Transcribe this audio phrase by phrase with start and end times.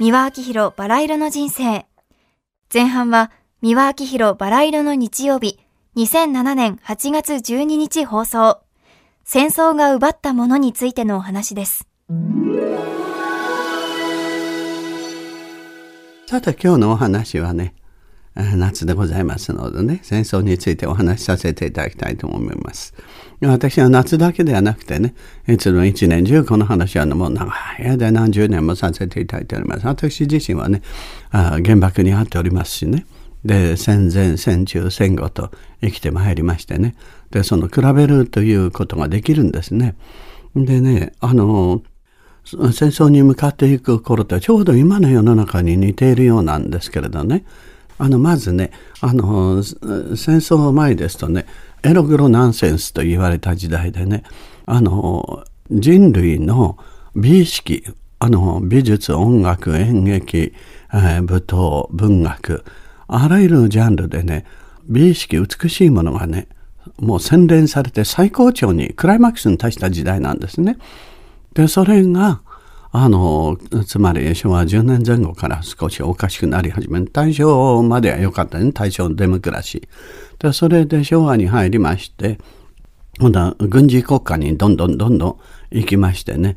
[0.00, 1.84] 三輪明宏バラ色の人生。
[2.72, 3.32] 前半は
[3.62, 5.58] 三輪明宏バラ色の日曜日、
[5.96, 8.60] 2007年8月12日放送。
[9.24, 11.88] 戦争が奪ったものについてのお話です。
[16.28, 17.74] さて今日のお話はね、
[18.56, 22.94] 夏でございますのでね、戦争についてお話しさせていただきたいと思います。
[23.40, 25.14] 私は夏だけではなくてね、
[25.48, 29.86] いつも一年中この話はもう長い間何十年もさせていただいております。
[29.86, 30.82] 私自身はね、
[31.30, 33.06] 原爆にあっておりますしね、
[33.44, 35.50] で、戦前、戦中、戦後と
[35.80, 36.94] 生きてまいりましてね、
[37.30, 39.96] で、その比べるということができるんですね。
[40.54, 41.82] でね、あの、
[42.44, 47.44] 戦争に向かっていく頃とちょうど今の世の中に似ているようなんですけれどね、
[47.98, 48.70] あの、まずね、
[49.00, 49.76] あの、戦
[50.36, 51.46] 争前ですとね、
[51.82, 54.22] エログロナンセンスと言われた時代でね、
[54.66, 56.78] あの、人類の
[57.14, 57.84] 美意識、
[58.20, 60.52] あの、美術、音楽、演劇、
[60.92, 62.64] えー、舞踏、文学、
[63.06, 64.44] あらゆるジャンルでね、
[64.88, 66.48] 美意識、美しいものがね、
[66.98, 70.78] もう洗練されて最高潮に、クライマックスに達した時代なんですね。
[71.54, 72.40] で、それが、
[72.90, 80.46] あの、つまり昭和10年前後から少しおかしくなり始め、大正までは良かったね、大正デモクラシー。
[80.46, 82.38] で、それで昭和に入りまして、
[83.20, 85.38] 今度は軍事国家にどんどんどんどん
[85.70, 86.56] 行きましてね。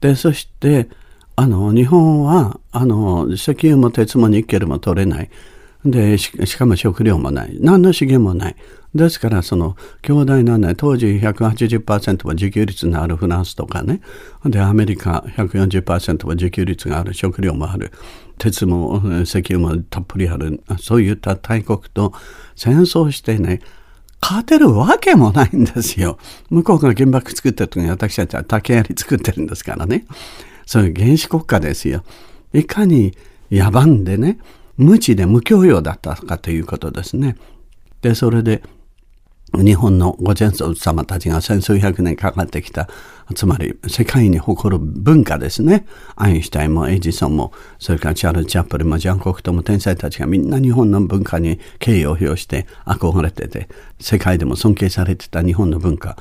[0.00, 0.88] で、そして、
[1.36, 5.30] あの、日本は、あの、石油も鉄もニッケルも取れない。
[5.84, 7.56] で、しかも食料もない。
[7.60, 8.56] 何の資源もない。
[8.94, 14.00] ですから、その、強大なね、当時180%は自給率のあるフランスとかね、
[14.44, 17.92] で、アメリカ140%は自給率がある、食料もある、
[18.38, 22.12] 鉄も石油もたっぷりある、そういった大国と
[22.56, 23.60] 戦争してね、
[24.20, 26.18] 勝てるわけもないんですよ。
[26.50, 30.04] 向こうが原爆作ってる時に私たちは竹槍作ってるんですからね。
[30.66, 32.04] そういう原始国家ですよ。
[32.52, 33.14] いかに
[33.50, 34.38] 野蛮でね、
[34.80, 37.36] 無知で無教養だったかということですね。
[38.00, 38.62] で、それで、
[39.52, 42.88] 日本のご先祖様たちが千数百年かかってきた、
[43.34, 45.84] つまり世界に誇る文化ですね。
[46.16, 53.68] アインシュタインもエジソンも、それからチャールズ・チャップルもジャンコクトも天才たちがみんな日本の文化に敬意を表して憧れてて、
[54.00, 56.16] 世界でも尊敬されてた日本の文化。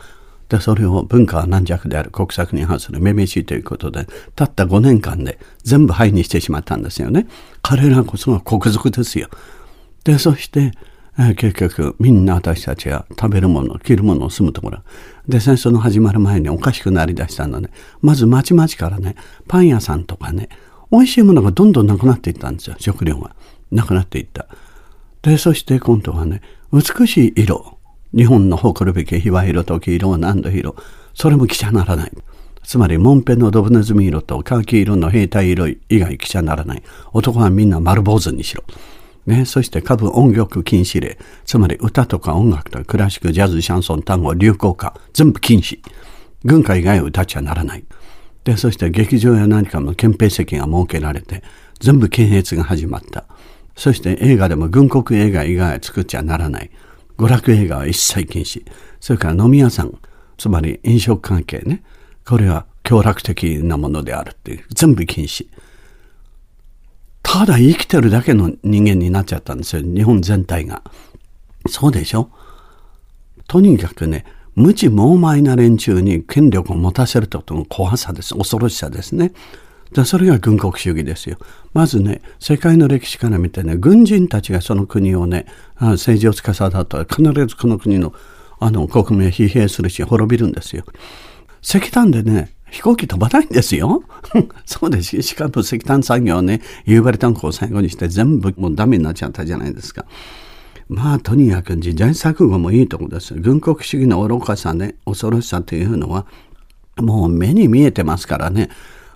[0.49, 7.27] で、それを文化は軟弱である国策に反するめめしいということで、たった5年間で全部灰にしてしまったんですよね。
[7.61, 9.29] 彼らこそが国賊ですよ。
[10.03, 10.71] で、そして、
[11.19, 14.79] え結局みんな私たちは食べるもの、着るものを、住むところ。
[15.27, 17.69] で、戦争の始まる前におかしくなりだしたのね。
[18.01, 19.15] まず町々からね、
[19.47, 20.49] パン屋さんとかね、
[20.91, 23.35] 美味しいものがどんどんなくなっていったんですよ、食料が。
[23.71, 24.47] なくなっていった。
[25.21, 27.78] で、そして今度はね、美しい色。
[28.15, 30.75] 日本の誇るべき卑猥色と黄色は何度色。
[31.13, 32.11] それも記者ならない。
[32.63, 36.83] つまり、モンペのドブネズミ色とカーキ色の兵隊色以外記者ならない。
[37.13, 38.63] 男はみんな丸坊主にしろ。
[39.25, 41.17] ね、そして株音楽禁止令。
[41.45, 45.79] つまり歌とか音楽とかクラシック、ジャズ、シャンソン、単語、流行歌、全部禁止。
[46.43, 47.83] 軍歌以外を歌っちゃならない。
[48.43, 51.43] で、そして劇場や何かの憲兵席が設けられて、
[51.79, 53.25] 全部検閲が始まった。
[53.75, 56.71] そして映画でも軍国映画以外作っちゃならない。
[57.19, 58.65] 娯楽映画は一切禁止。
[59.01, 59.93] それから飲み屋さん、
[60.37, 61.83] つまり飲食関係ね。
[62.25, 64.63] これは凶楽的なものであるっていう。
[64.73, 65.47] 全部禁止。
[67.21, 69.81] ただ生きてるだけの人間になっちゃったんですよ。
[69.83, 70.81] 日本全体が。
[71.67, 72.31] そうでしょ？
[73.49, 74.23] とにかくね、
[74.55, 78.33] 無知猛昧な連中に権力を持たせることの怖さです。
[78.33, 79.33] 恐ろしさですね。
[79.93, 81.37] でそれが軍国主義ですよ。
[81.73, 85.45] まずね、世界の歴史から見てね、軍人たちがその国をね、
[85.79, 88.13] 政治を司ったら必ずこの国の
[88.61, 90.83] あの国民を疲弊するし滅びるんですよ。
[91.61, 94.03] 石炭でね、飛行機飛ばないんですよ。
[94.65, 95.21] そうです。
[95.21, 100.05] しかも石炭産業ね、夕張炭鉱を最後にして全部もうダメになっちゃったじゃないですか。
[100.87, 103.33] まあ、とにかく時代錯誤もいいところです。
[103.35, 106.25] 軍国主義の愚かさね、恐ろしさというのは、
[106.97, 108.69] もう目に見えてますからね。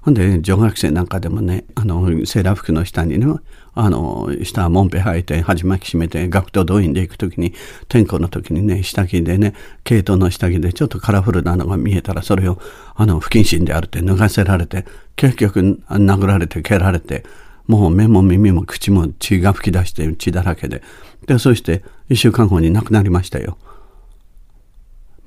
[0.04, 3.26] ほんで、女学生なんかでもね、あの、セーラー服の下にね、
[3.74, 7.54] あの、下はもんぺ履いて、鉢巻き締めて、学徒動員で行くときに、
[7.88, 9.54] 天候の時にね、下着でね、
[9.86, 12.60] 毛糸の下着でちょっとカラフルなのが見えたら、それを、
[12.96, 14.86] あの、不謹慎であるって脱がせられて、
[15.16, 17.24] 結局、殴られて、蹴られて、
[17.68, 20.84] もう目も耳も口も血が吹き出して血だらけで。
[21.28, 23.58] で、そして一週間後に亡くなりましたよ。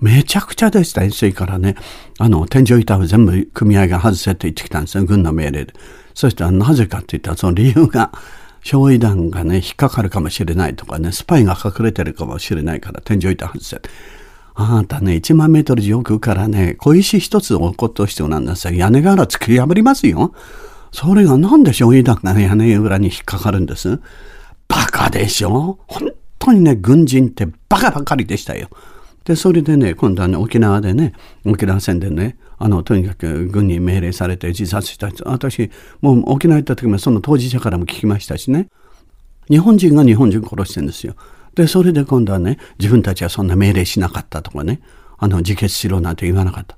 [0.01, 1.77] めちゃくちゃでした、遠征からね。
[2.19, 5.75] あの、天井板を全部組合が外せって言ってきたんですよ、軍の命令で。
[6.15, 8.13] そしたらなぜかって言ったら、その理由が、
[8.63, 13.81] 焼夷弾がね、引っかかるかもしれないとかね、スパイが隠れてるかもしれないから天井板外せ。
[14.55, 18.75] あなたね、1万メートル上空からね、小石一つ落っことしてなんですよ。
[18.75, 20.35] 屋根瓦突き破りますよ。
[20.91, 24.01] それがなんで焼夷弾が屋根裏に引っかかるんです？
[24.67, 25.79] バカでしょ？
[25.87, 28.69] 本当にね、軍人ってバカばかりでしたよ。
[29.27, 31.13] で、それでね、今度はね、沖縄でね、
[31.45, 35.71] 沖縄戦でね、あの、とにかく軍に命令されて自殺した人、私、
[36.01, 38.69] もう沖縄行った時もその当事者からも聞きましたしね、
[39.51, 41.17] 日本人が日本人殺してるんですよ。
[41.57, 44.81] で、それで今度はね、自分たちはそんな命令しなかったとかね、
[45.19, 46.77] あの、自決しろなんて言わなかった。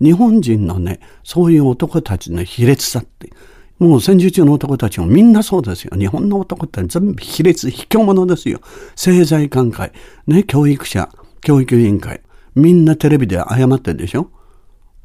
[0.00, 3.30] 日本人のね、そういう男たちの卑劣さって、
[3.78, 5.96] もう戦時中の男たちもみんなそうですよ。
[5.96, 8.60] 日本の男って全部卑劣、卑怯者ですよ。
[8.96, 9.92] 政財官会、
[10.26, 11.10] ね、教育者、
[11.46, 12.22] 教育委員会、
[12.56, 14.32] みんなテレビで謝ってるでしょ？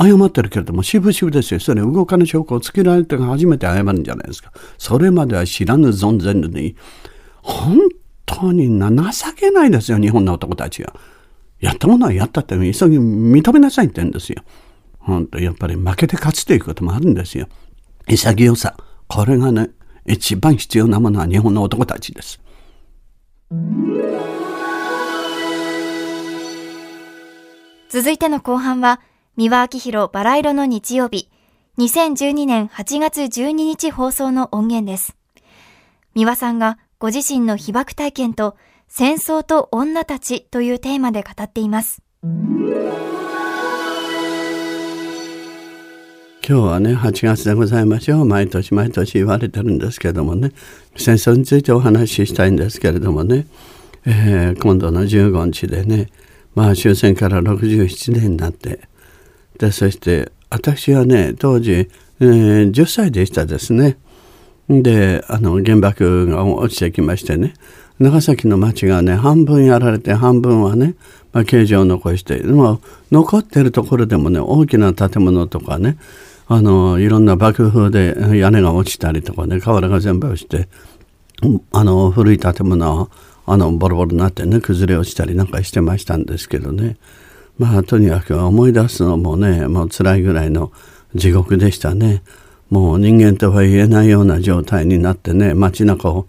[0.01, 1.59] 謝ってるけれども、渋々ですよ。
[1.59, 4.51] それ動かぬ証拠をつけられて初めて謝るんじゃないですか。
[4.79, 6.75] それまでは知らぬ存ぜぬに、
[7.43, 7.77] 本
[8.25, 10.95] 当に情けないですよ、日本の男たちは。
[11.59, 14.41] やったものはやったって、急ぎ認めなさいって言うんですよ。
[14.97, 17.47] 本当やっぱり負けて勝つということもあるんですよ。
[18.07, 18.75] 潔さ。
[19.07, 19.69] これがね、
[20.07, 22.41] 一番必要なものは日本の男たちです。
[27.91, 29.01] 続いての後半は、
[29.35, 31.29] 三輪明宏バラ色の日曜日、
[31.77, 35.17] 2012年8月12日放送の音源です。
[36.15, 38.55] 三輪さんがご自身の被爆体験と
[38.88, 42.01] 戦争と女たちというテーマで語っています。
[42.23, 42.31] 今
[46.47, 50.53] 日はね8月でございましょう毎年毎年言われてるんですけどもね
[50.95, 53.47] 戦争についてお話ししたいんですけれどもね、
[54.05, 56.07] えー、今度の15日でね
[56.56, 58.81] まあ終戦から67年になって
[59.57, 63.98] でそして私はね当時、えー、10歳でしたですね。
[64.69, 67.53] であの原爆が落ちてきましてね
[68.00, 70.95] 長崎の町がね半分やられて半分はね、
[71.33, 72.80] まあ、形状を残してでも
[73.12, 75.98] 残ってるところでもね大きな建物とかね
[76.48, 80.68] あのいろんな爆風で屋根が落ちたりとかね瓦が全部落ちて
[81.71, 83.09] あの古い建物は
[83.51, 86.95] あのボロボロになってね崩れ落ちたりなんかしてましたんですけどね。
[87.57, 90.71] まあとにかく思い出すのもねもう辛いぐらいの
[91.15, 92.24] 地獄でしたね。
[92.69, 96.27] もう人間とは言えないような状態になってね街中を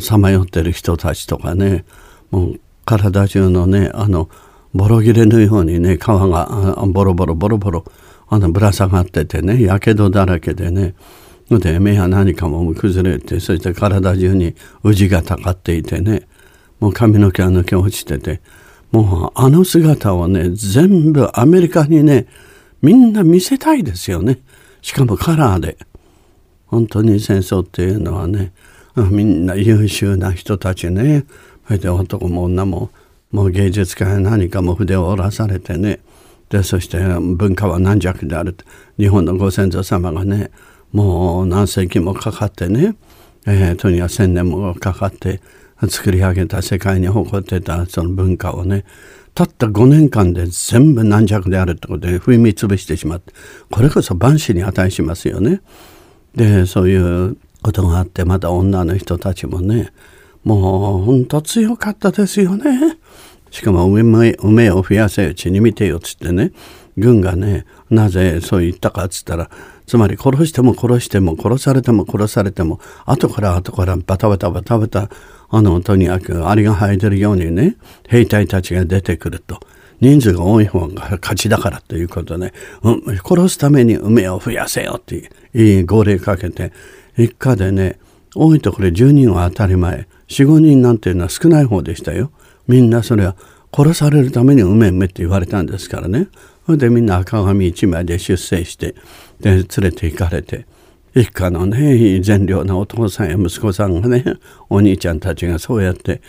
[0.00, 1.84] さまよってる人たちとかね
[2.30, 4.28] もう体中のねあの
[4.72, 7.84] ボロ切れのようにね皮がボロボロボロボロ
[8.28, 10.94] あのぶら下がっててねやけどだらけでね
[11.50, 16.26] で目や何かも崩れてそして体中に宇治がたかっていてね。
[16.80, 18.40] もう髪の毛は抜け落ちてて
[18.90, 22.26] もうあの姿をね全部アメリカにね
[22.82, 24.40] みんな見せたいですよね。
[24.82, 25.76] しかもカラーで。
[26.66, 28.52] 本当に戦争っていうのはね
[28.96, 31.24] みんな優秀な人たちね。
[31.66, 32.90] それで男も女も
[33.30, 36.00] もう芸術家や何かも筆を折らされてね。
[36.50, 38.56] でそして文化は軟弱である。
[38.98, 40.50] 日本のご先祖様がね
[40.94, 42.94] もう何世紀もかかってね、
[43.46, 45.40] えー、とにかく千年もかかって
[45.90, 48.84] 作り上げた世界に誇ってたその文化をね
[49.34, 53.34] たった5年間で全部軟弱であるってことで踏み潰してしまって
[53.72, 55.60] これこそ万死に値しますよね。
[56.36, 59.92] でそういうことがあってまた女の人たちもね
[60.44, 62.98] もう本当強かったですよね。
[63.50, 66.52] しかも梅を増やせうちに見てよっつってね
[66.96, 69.50] 軍がねなぜそう言ったかっつったら
[69.86, 75.08] つまり殺しても殺しても殺されても殺されても後から後からバタバタバタバタ
[75.50, 77.76] あのとにかくアリが生えてるようにね
[78.08, 79.60] 兵隊たちが出てくると。
[80.00, 86.72] 人数が多い方が勝ちだからということで、うん、殺すために梅を増やせよっていい号令かけて
[87.16, 87.98] 一家でね
[88.34, 92.32] 多いところ10人は当たり前45人なんていうのは少ない方でしたよ。
[92.66, 93.36] みんなそれは
[93.72, 96.28] 殺されるためにうめうめって言われたんですからね
[96.66, 98.94] それでみんな赤紙一枚で出征して
[99.40, 100.66] で連れて行かれて
[101.14, 104.24] 一家のね善良なお父さんや息子さんがね
[104.68, 106.22] お兄ちゃんたちがそうやって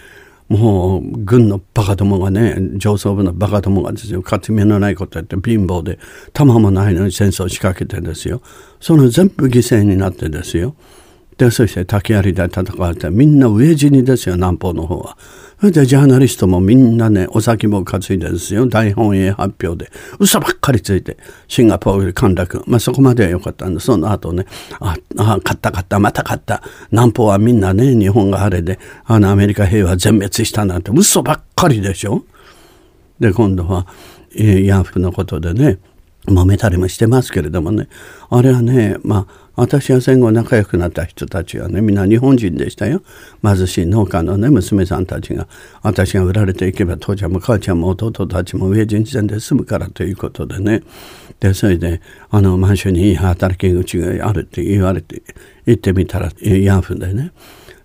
[0.48, 5.98] もう軍のバカどもがね上層部のバカどもがですよ勝ち目のないことやって貧乏で
[6.34, 8.42] 弾もないのに戦争を仕掛けてですよ。
[8.80, 10.76] その全部犠牲になってですよ。
[11.38, 15.18] でそして竹槍で戦われてみんな飢え死にですよ南方の方は。
[15.60, 18.68] それでジャーナリストもみんなねお酒も担いでですよ。
[18.68, 22.64] 大本営発表で嘘ばっかりついてシンガポール陥落。
[22.68, 24.46] まあそこまでは良かったんでその後ね
[24.80, 26.00] ああ勝った勝った。
[26.00, 26.62] また勝った。
[26.92, 30.92] 南方はみんなね日本があれであのアメリカ兵は全滅したなんて。
[30.94, 32.26] 嘘ばっかりでしょ。
[33.20, 33.88] で今度は
[34.34, 35.80] ヤンフのことでね
[36.28, 37.88] 揉めたりもしてますけれどもね。
[38.30, 43.02] あれはねまあ私が戦後仲良くなった人たちはねみんな日本人でしたよ。
[43.44, 45.48] 貧しい農家のね娘さんたちが
[45.82, 50.84] 私が売られていけば父ちゃんも母ちゃんも弟たちも上人地で住むからということでね。
[51.40, 55.22] でそれであのマンションにいい働き口があるって言われて
[55.66, 57.32] 行ってみたらヤンフでね。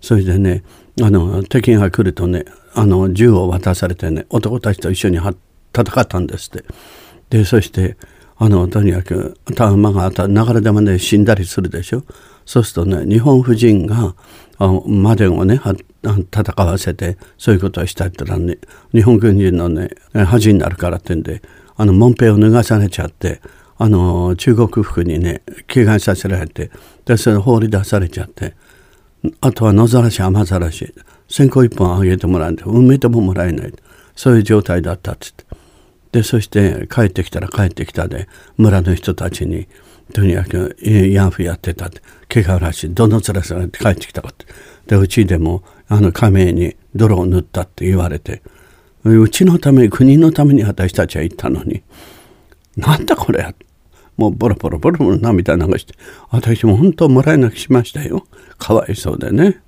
[0.00, 0.64] それでね
[1.02, 6.64] あの敵が来るとねあの銃を渡されてね男たちと一緒に戦ったんですって。
[7.30, 7.96] でそして
[8.42, 12.04] あのとにかく弾が流れ弾で死んだりするでしょ
[12.46, 14.14] そうするとね日本婦人が
[14.86, 15.60] マデンをね
[16.02, 18.56] 戦わせてそういうことをしたったらね
[18.92, 21.42] 日本軍人のね恥になるからってんで
[21.76, 23.42] あの門兵を脱がされちゃって
[23.76, 26.70] あの中国服にね着替えさせられて
[27.04, 28.54] でそれ放り出されちゃって
[29.42, 30.94] あとは野ざらし雨ざらし
[31.28, 33.74] 線香一本あげてもらえない埋めてももらえない
[34.16, 35.59] そういう状態だったっつって。
[36.12, 39.68] でそして帰ってきたら帰ってきたで村の人たちに
[40.12, 44.46] とにかくヤンフやってたって怪我らしいどの面されて帰ってきたかって。
[44.86, 48.42] でうちでもあの仮名に泥を塗ったって言われて。
[49.02, 51.82] うちのため国のために私たちは行ったのに。
[52.76, 53.54] なんだこれ
[54.16, 55.94] もうボロボロボロボロ涙流して。
[56.30, 58.26] 私も本当もらい泣きしましたよ。
[58.58, 59.60] かわいそうでね。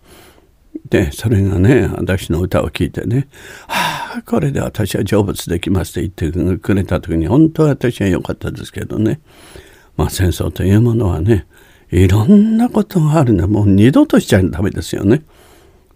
[0.92, 3.26] でそれがね私の歌を聴いてね
[3.66, 9.20] 「はあこれで私は成仏できます」って言ってくれた時に本当は私は良かったですけどね
[9.96, 11.46] まあ戦争というものはね
[11.90, 15.22] いろんなことがあるんだもう二度としちゃダメですよね。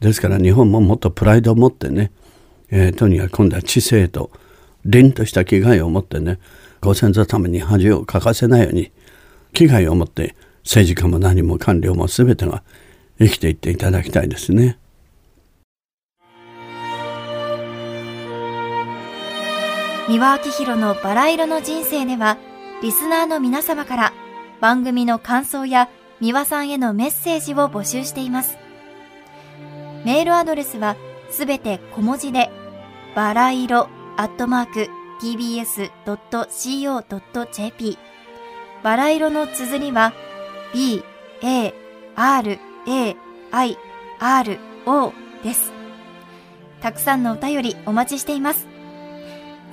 [0.01, 2.11] ですから日本ももっとプライドを持ってね、
[2.71, 4.31] えー、とにかく今度は知性と
[4.87, 6.39] 凛とした気概を持ってね
[6.81, 8.93] ご先祖様に恥をかかせないように
[9.53, 12.63] 気概を持って政治家も何も官僚も全てが
[13.19, 14.79] 生きていっていただきたいですね。
[20.09, 22.39] 三輪明宏のバラ色の人生では、
[22.81, 24.13] リスナーの皆様から
[24.61, 25.89] 番組の感想や
[26.21, 28.57] 三輪さんへのメッセージを募集しています。
[30.05, 30.95] メールアドレスは
[31.31, 32.53] すべて小文字で、
[33.17, 34.89] バラ色アットマーク
[35.21, 35.99] tbs.co.jp
[38.85, 40.13] バラ色の綴りは
[40.73, 41.03] b,
[41.43, 41.75] a,
[42.15, 43.17] r, a,
[43.51, 43.79] i,
[44.21, 45.73] r, o です。
[46.81, 48.76] たくさんのお便りお待ちしています。